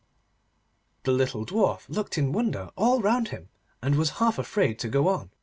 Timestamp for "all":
2.75-3.01